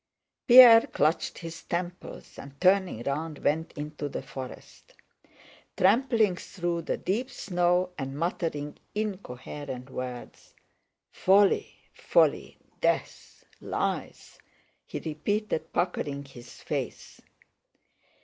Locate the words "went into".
3.37-4.09